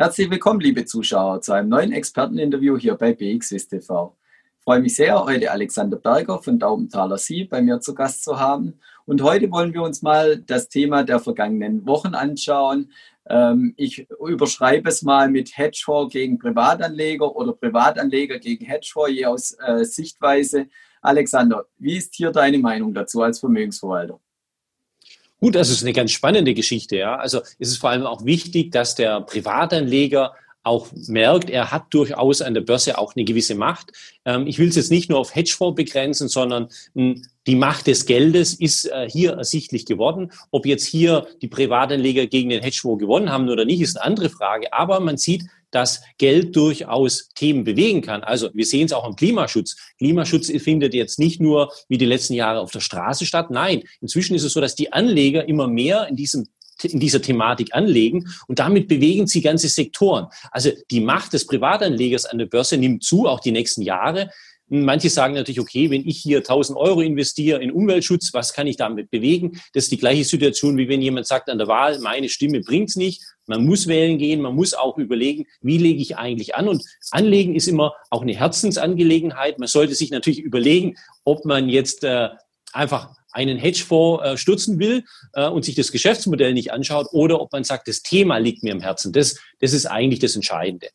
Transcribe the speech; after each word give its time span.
Herzlich 0.00 0.30
willkommen, 0.30 0.60
liebe 0.60 0.86
Zuschauer, 0.86 1.42
zu 1.42 1.52
einem 1.52 1.68
neuen 1.68 1.92
Experteninterview 1.92 2.78
hier 2.78 2.94
bei 2.94 3.12
BXWIS 3.12 3.68
TV. 3.68 4.16
Ich 4.56 4.64
freue 4.64 4.80
mich 4.80 4.96
sehr, 4.96 5.22
heute 5.22 5.50
Alexander 5.50 5.98
Berger 5.98 6.38
von 6.38 6.58
Daubenthaler 6.58 7.18
Sie 7.18 7.44
bei 7.44 7.60
mir 7.60 7.80
zu 7.80 7.94
Gast 7.94 8.24
zu 8.24 8.40
haben. 8.40 8.80
Und 9.04 9.20
heute 9.20 9.50
wollen 9.50 9.74
wir 9.74 9.82
uns 9.82 10.00
mal 10.00 10.38
das 10.38 10.70
Thema 10.70 11.04
der 11.04 11.20
vergangenen 11.20 11.84
Wochen 11.86 12.14
anschauen. 12.14 12.90
Ähm, 13.28 13.74
ich 13.76 14.08
überschreibe 14.26 14.88
es 14.88 15.02
mal 15.02 15.28
mit 15.28 15.58
Hedgefonds 15.58 16.14
gegen 16.14 16.38
Privatanleger 16.38 17.36
oder 17.36 17.52
Privatanleger 17.52 18.38
gegen 18.38 18.64
Hedgefonds, 18.64 19.10
je 19.10 19.26
aus 19.26 19.54
äh, 19.62 19.84
Sichtweise. 19.84 20.68
Alexander, 21.02 21.66
wie 21.76 21.98
ist 21.98 22.14
hier 22.14 22.30
deine 22.30 22.58
Meinung 22.58 22.94
dazu 22.94 23.20
als 23.20 23.38
Vermögensverwalter? 23.38 24.18
Gut, 25.40 25.54
das 25.54 25.70
ist 25.70 25.82
eine 25.82 25.94
ganz 25.94 26.10
spannende 26.12 26.52
Geschichte. 26.52 26.96
Ja. 26.96 27.16
Also 27.16 27.40
es 27.58 27.68
ist 27.70 27.78
vor 27.78 27.90
allem 27.90 28.06
auch 28.06 28.24
wichtig, 28.24 28.72
dass 28.72 28.94
der 28.94 29.22
Privatanleger 29.22 30.34
auch 30.62 30.88
merkt, 31.06 31.48
er 31.50 31.70
hat 31.70 31.86
durchaus 31.90 32.42
an 32.42 32.54
der 32.54 32.60
Börse 32.60 32.98
auch 32.98 33.14
eine 33.16 33.24
gewisse 33.24 33.54
Macht. 33.54 33.92
Ähm, 34.24 34.46
ich 34.46 34.58
will 34.58 34.68
es 34.68 34.76
jetzt 34.76 34.90
nicht 34.90 35.08
nur 35.08 35.18
auf 35.18 35.34
Hedgefonds 35.34 35.76
begrenzen, 35.76 36.28
sondern 36.28 36.68
hm, 36.94 37.22
die 37.46 37.56
Macht 37.56 37.86
des 37.86 38.06
Geldes 38.06 38.54
ist 38.54 38.84
äh, 38.84 39.08
hier 39.08 39.32
ersichtlich 39.32 39.86
geworden. 39.86 40.32
Ob 40.50 40.66
jetzt 40.66 40.84
hier 40.84 41.26
die 41.40 41.48
Privatanleger 41.48 42.26
gegen 42.26 42.50
den 42.50 42.62
Hedgefonds 42.62 43.00
gewonnen 43.00 43.30
haben 43.30 43.48
oder 43.48 43.64
nicht, 43.64 43.80
ist 43.80 43.96
eine 43.96 44.04
andere 44.04 44.28
Frage. 44.28 44.72
Aber 44.72 45.00
man 45.00 45.16
sieht, 45.16 45.44
dass 45.70 46.02
Geld 46.18 46.54
durchaus 46.56 47.30
Themen 47.34 47.64
bewegen 47.64 48.02
kann. 48.02 48.22
Also 48.22 48.50
wir 48.52 48.66
sehen 48.66 48.86
es 48.86 48.92
auch 48.92 49.06
im 49.06 49.16
Klimaschutz. 49.16 49.76
Klimaschutz 49.98 50.50
findet 50.62 50.94
jetzt 50.94 51.18
nicht 51.18 51.40
nur 51.40 51.72
wie 51.88 51.98
die 51.98 52.06
letzten 52.06 52.34
Jahre 52.34 52.60
auf 52.60 52.72
der 52.72 52.80
Straße 52.80 53.24
statt. 53.24 53.50
Nein, 53.50 53.84
inzwischen 54.00 54.34
ist 54.34 54.42
es 54.42 54.52
so, 54.52 54.60
dass 54.60 54.74
die 54.74 54.92
Anleger 54.92 55.48
immer 55.48 55.68
mehr 55.68 56.08
in 56.08 56.16
diesem 56.16 56.48
in 56.84 57.00
dieser 57.00 57.22
Thematik 57.22 57.74
anlegen 57.74 58.28
und 58.46 58.58
damit 58.58 58.88
bewegen 58.88 59.26
sie 59.26 59.40
ganze 59.40 59.68
Sektoren. 59.68 60.26
Also 60.50 60.70
die 60.90 61.00
Macht 61.00 61.32
des 61.32 61.46
Privatanlegers 61.46 62.26
an 62.26 62.38
der 62.38 62.46
Börse 62.46 62.76
nimmt 62.76 63.04
zu, 63.04 63.26
auch 63.26 63.40
die 63.40 63.52
nächsten 63.52 63.82
Jahre. 63.82 64.30
Manche 64.72 65.10
sagen 65.10 65.34
natürlich, 65.34 65.58
okay, 65.58 65.90
wenn 65.90 66.06
ich 66.06 66.18
hier 66.18 66.38
1000 66.38 66.78
Euro 66.78 67.00
investiere 67.00 67.60
in 67.60 67.72
Umweltschutz, 67.72 68.32
was 68.32 68.52
kann 68.52 68.68
ich 68.68 68.76
damit 68.76 69.10
bewegen? 69.10 69.60
Das 69.72 69.84
ist 69.84 69.92
die 69.92 69.98
gleiche 69.98 70.22
Situation, 70.22 70.76
wie 70.76 70.88
wenn 70.88 71.02
jemand 71.02 71.26
sagt 71.26 71.50
an 71.50 71.58
der 71.58 71.66
Wahl, 71.66 71.98
meine 71.98 72.28
Stimme 72.28 72.60
bringt's 72.60 72.94
nicht. 72.94 73.20
Man 73.48 73.66
muss 73.66 73.88
wählen 73.88 74.16
gehen, 74.16 74.40
man 74.40 74.54
muss 74.54 74.72
auch 74.72 74.96
überlegen, 74.96 75.46
wie 75.60 75.78
lege 75.78 76.00
ich 76.00 76.18
eigentlich 76.18 76.54
an? 76.54 76.68
Und 76.68 76.84
Anlegen 77.10 77.56
ist 77.56 77.66
immer 77.66 77.94
auch 78.10 78.22
eine 78.22 78.36
Herzensangelegenheit. 78.36 79.58
Man 79.58 79.66
sollte 79.66 79.96
sich 79.96 80.12
natürlich 80.12 80.38
überlegen, 80.38 80.94
ob 81.24 81.44
man 81.44 81.68
jetzt 81.68 82.04
äh, 82.04 82.28
einfach 82.72 83.16
einen 83.32 83.58
Hedgefonds 83.58 84.24
äh, 84.24 84.36
stürzen 84.36 84.78
will 84.78 85.04
äh, 85.34 85.48
und 85.48 85.64
sich 85.64 85.74
das 85.74 85.92
Geschäftsmodell 85.92 86.54
nicht 86.54 86.72
anschaut 86.72 87.08
oder 87.12 87.40
ob 87.40 87.52
man 87.52 87.64
sagt, 87.64 87.88
das 87.88 88.02
Thema 88.02 88.38
liegt 88.38 88.62
mir 88.62 88.72
im 88.72 88.80
Herzen. 88.80 89.12
Das, 89.12 89.38
das 89.60 89.72
ist 89.72 89.86
eigentlich 89.86 90.20
das 90.20 90.36
Entscheidende. 90.36 90.88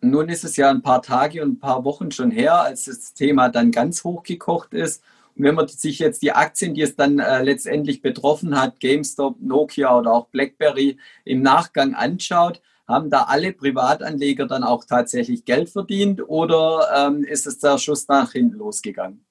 Nun 0.00 0.28
ist 0.28 0.44
es 0.44 0.56
ja 0.56 0.70
ein 0.70 0.82
paar 0.82 1.02
Tage 1.02 1.42
und 1.42 1.54
ein 1.54 1.58
paar 1.58 1.84
Wochen 1.84 2.10
schon 2.10 2.30
her, 2.30 2.60
als 2.60 2.84
das 2.84 3.14
Thema 3.14 3.48
dann 3.48 3.70
ganz 3.70 4.04
hochgekocht 4.04 4.74
ist. 4.74 5.02
Und 5.34 5.44
wenn 5.44 5.54
man 5.54 5.68
sich 5.68 5.98
jetzt 5.98 6.22
die 6.22 6.32
Aktien, 6.32 6.74
die 6.74 6.82
es 6.82 6.96
dann 6.96 7.18
äh, 7.18 7.42
letztendlich 7.42 8.02
betroffen 8.02 8.60
hat, 8.60 8.80
GameStop, 8.80 9.40
Nokia 9.40 9.98
oder 9.98 10.12
auch 10.12 10.28
BlackBerry 10.28 10.98
im 11.24 11.42
Nachgang 11.42 11.94
anschaut, 11.94 12.60
haben 12.86 13.10
da 13.10 13.24
alle 13.24 13.52
Privatanleger 13.52 14.46
dann 14.46 14.62
auch 14.62 14.84
tatsächlich 14.84 15.44
Geld 15.44 15.70
verdient 15.70 16.22
oder 16.26 16.88
ähm, 16.94 17.24
ist 17.24 17.46
es 17.46 17.58
der 17.58 17.78
Schuss 17.78 18.06
nach 18.06 18.32
hinten 18.32 18.58
losgegangen? 18.58 19.25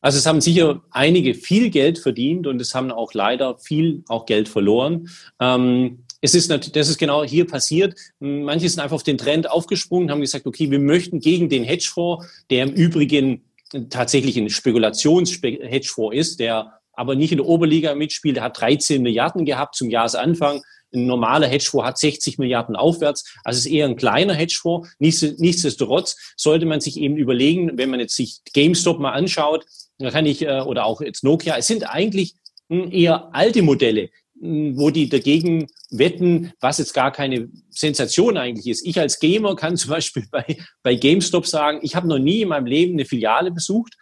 Also 0.00 0.18
es 0.18 0.26
haben 0.26 0.40
sicher 0.40 0.82
einige 0.90 1.34
viel 1.34 1.70
Geld 1.70 1.98
verdient 1.98 2.46
und 2.46 2.60
es 2.60 2.74
haben 2.74 2.90
auch 2.90 3.14
leider 3.14 3.58
viel 3.58 4.04
auch 4.08 4.26
Geld 4.26 4.48
verloren. 4.48 5.08
Ähm, 5.40 6.04
es 6.20 6.34
ist 6.34 6.50
das 6.50 6.88
ist 6.88 6.98
genau 6.98 7.24
hier 7.24 7.46
passiert. 7.46 7.94
Manche 8.18 8.68
sind 8.68 8.80
einfach 8.80 8.96
auf 8.96 9.02
den 9.02 9.18
Trend 9.18 9.50
aufgesprungen, 9.50 10.10
haben 10.10 10.20
gesagt, 10.20 10.46
okay, 10.46 10.70
wir 10.70 10.78
möchten 10.78 11.20
gegen 11.20 11.48
den 11.48 11.64
Hedgefonds, 11.64 12.26
der 12.50 12.64
im 12.64 12.72
Übrigen 12.72 13.44
tatsächlich 13.90 14.36
ein 14.36 14.50
Spekulations-Hedgefonds 14.50 16.16
ist, 16.16 16.40
der 16.40 16.72
aber 16.92 17.14
nicht 17.14 17.32
in 17.32 17.38
der 17.38 17.46
Oberliga 17.46 17.94
mitspielt, 17.94 18.36
der 18.36 18.44
hat 18.44 18.60
13 18.60 19.02
Milliarden 19.02 19.44
gehabt 19.44 19.76
zum 19.76 19.90
Jahresanfang. 19.90 20.62
Ein 20.94 21.06
normaler 21.06 21.46
Hedgefonds 21.46 21.86
hat 21.86 21.98
60 21.98 22.38
Milliarden 22.38 22.74
aufwärts. 22.74 23.34
Also 23.44 23.58
es 23.58 23.66
ist 23.66 23.72
eher 23.72 23.86
ein 23.86 23.96
kleiner 23.96 24.34
Hedgefonds. 24.34 24.88
Nichtsdestotrotz 24.98 26.16
sollte 26.36 26.64
man 26.64 26.80
sich 26.80 26.96
eben 26.98 27.16
überlegen, 27.16 27.76
wenn 27.76 27.90
man 27.90 28.00
jetzt 28.00 28.16
sich 28.16 28.38
GameStop 28.54 28.98
mal 28.98 29.12
anschaut, 29.12 29.66
da 29.98 30.10
kann 30.10 30.26
ich, 30.26 30.42
äh, 30.42 30.60
oder 30.60 30.84
auch 30.84 31.00
jetzt 31.00 31.24
Nokia, 31.24 31.56
es 31.56 31.66
sind 31.66 31.88
eigentlich 31.88 32.34
hm, 32.68 32.90
eher 32.90 33.34
alte 33.34 33.62
Modelle, 33.62 34.10
wo 34.38 34.90
die 34.90 35.08
dagegen 35.08 35.66
wetten, 35.90 36.52
was 36.60 36.78
jetzt 36.78 36.92
gar 36.92 37.10
keine 37.10 37.48
Sensation 37.70 38.36
eigentlich 38.36 38.66
ist. 38.66 38.86
Ich 38.86 38.98
als 39.00 39.18
Gamer 39.18 39.56
kann 39.56 39.76
zum 39.76 39.90
Beispiel 39.90 40.26
bei, 40.30 40.44
bei 40.82 40.94
GameStop 40.94 41.46
sagen, 41.46 41.80
ich 41.82 41.94
habe 41.94 42.08
noch 42.08 42.18
nie 42.18 42.42
in 42.42 42.48
meinem 42.48 42.66
Leben 42.66 42.94
eine 42.94 43.04
Filiale 43.04 43.50
besucht. 43.50 43.96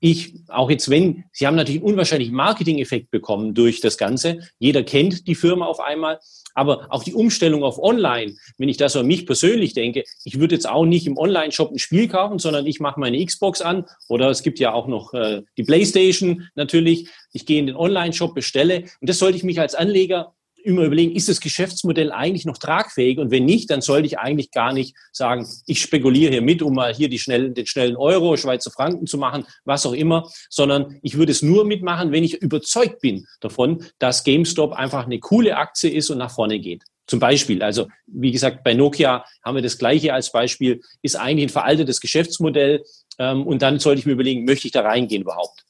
Ich, 0.00 0.34
auch 0.48 0.70
jetzt 0.70 0.88
wenn, 0.88 1.24
Sie 1.32 1.46
haben 1.46 1.56
natürlich 1.56 1.82
einen 1.82 1.92
unwahrscheinlichen 1.92 2.34
Marketing-Effekt 2.34 3.10
bekommen 3.10 3.54
durch 3.54 3.80
das 3.80 3.98
Ganze. 3.98 4.40
Jeder 4.58 4.82
kennt 4.82 5.26
die 5.26 5.34
Firma 5.34 5.66
auf 5.66 5.80
einmal. 5.80 6.18
Aber 6.54 6.86
auch 6.90 7.04
die 7.04 7.14
Umstellung 7.14 7.62
auf 7.62 7.78
Online, 7.78 8.34
wenn 8.58 8.68
ich 8.68 8.76
das 8.76 8.96
an 8.96 9.06
mich 9.06 9.24
persönlich 9.24 9.72
denke, 9.72 10.04
ich 10.24 10.40
würde 10.40 10.56
jetzt 10.56 10.68
auch 10.68 10.84
nicht 10.84 11.06
im 11.06 11.16
Online-Shop 11.16 11.70
ein 11.70 11.78
Spiel 11.78 12.08
kaufen, 12.08 12.38
sondern 12.38 12.66
ich 12.66 12.80
mache 12.80 12.98
meine 12.98 13.24
Xbox 13.24 13.60
an 13.60 13.84
oder 14.08 14.30
es 14.30 14.42
gibt 14.42 14.58
ja 14.58 14.72
auch 14.72 14.88
noch 14.88 15.14
äh, 15.14 15.42
die 15.56 15.62
PlayStation 15.62 16.48
natürlich. 16.56 17.08
Ich 17.32 17.46
gehe 17.46 17.60
in 17.60 17.66
den 17.66 17.76
Online-Shop, 17.76 18.34
bestelle 18.34 18.84
und 19.00 19.08
das 19.08 19.18
sollte 19.18 19.36
ich 19.36 19.44
mich 19.44 19.60
als 19.60 19.74
Anleger 19.74 20.34
immer 20.64 20.84
überlegen, 20.84 21.14
ist 21.14 21.28
das 21.28 21.40
Geschäftsmodell 21.40 22.12
eigentlich 22.12 22.44
noch 22.44 22.58
tragfähig? 22.58 23.18
Und 23.18 23.30
wenn 23.30 23.44
nicht, 23.44 23.70
dann 23.70 23.80
sollte 23.80 24.06
ich 24.06 24.18
eigentlich 24.18 24.50
gar 24.50 24.72
nicht 24.72 24.96
sagen, 25.12 25.46
ich 25.66 25.80
spekuliere 25.80 26.32
hier 26.32 26.42
mit, 26.42 26.62
um 26.62 26.74
mal 26.74 26.94
hier 26.94 27.08
die 27.08 27.18
schnellen, 27.18 27.54
den 27.54 27.66
schnellen 27.66 27.96
Euro, 27.96 28.36
Schweizer 28.36 28.70
Franken 28.70 29.06
zu 29.06 29.18
machen, 29.18 29.44
was 29.64 29.86
auch 29.86 29.92
immer, 29.92 30.30
sondern 30.48 30.98
ich 31.02 31.16
würde 31.16 31.32
es 31.32 31.42
nur 31.42 31.64
mitmachen, 31.64 32.12
wenn 32.12 32.24
ich 32.24 32.40
überzeugt 32.42 33.00
bin 33.00 33.26
davon, 33.40 33.84
dass 33.98 34.24
GameStop 34.24 34.72
einfach 34.72 35.06
eine 35.06 35.18
coole 35.18 35.56
Aktie 35.56 35.90
ist 35.90 36.10
und 36.10 36.18
nach 36.18 36.32
vorne 36.32 36.58
geht. 36.58 36.84
Zum 37.06 37.18
Beispiel, 37.18 37.60
also 37.62 37.88
wie 38.06 38.30
gesagt, 38.30 38.62
bei 38.62 38.72
Nokia 38.72 39.24
haben 39.44 39.56
wir 39.56 39.62
das 39.62 39.78
gleiche 39.78 40.14
als 40.14 40.30
Beispiel, 40.30 40.80
ist 41.02 41.16
eigentlich 41.16 41.46
ein 41.46 41.52
veraltetes 41.52 42.00
Geschäftsmodell 42.00 42.84
ähm, 43.18 43.46
und 43.46 43.62
dann 43.62 43.80
sollte 43.80 43.98
ich 43.98 44.06
mir 44.06 44.12
überlegen, 44.12 44.44
möchte 44.44 44.68
ich 44.68 44.72
da 44.72 44.82
reingehen 44.82 45.22
überhaupt? 45.22 45.64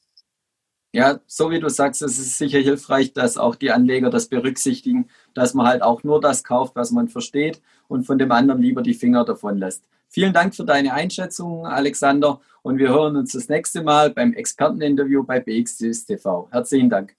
Ja, 0.93 1.21
so 1.25 1.51
wie 1.51 1.59
du 1.59 1.69
sagst, 1.69 2.01
es 2.01 2.19
ist 2.19 2.37
sicher 2.37 2.59
hilfreich, 2.59 3.13
dass 3.13 3.37
auch 3.37 3.55
die 3.55 3.71
Anleger 3.71 4.09
das 4.09 4.27
berücksichtigen, 4.27 5.07
dass 5.33 5.53
man 5.53 5.65
halt 5.65 5.83
auch 5.83 6.03
nur 6.03 6.19
das 6.19 6.43
kauft, 6.43 6.75
was 6.75 6.91
man 6.91 7.07
versteht 7.07 7.61
und 7.87 8.03
von 8.03 8.19
dem 8.19 8.31
anderen 8.31 8.61
lieber 8.61 8.81
die 8.81 8.93
Finger 8.93 9.23
davon 9.23 9.57
lässt. 9.57 9.85
Vielen 10.09 10.33
Dank 10.33 10.53
für 10.53 10.65
deine 10.65 10.93
Einschätzung, 10.93 11.65
Alexander, 11.65 12.41
und 12.61 12.77
wir 12.77 12.89
hören 12.89 13.15
uns 13.15 13.31
das 13.31 13.47
nächste 13.47 13.81
Mal 13.81 14.09
beim 14.09 14.33
Experteninterview 14.33 15.23
bei 15.23 15.39
BXCS 15.39 16.05
TV. 16.05 16.49
Herzlichen 16.51 16.89
Dank. 16.89 17.15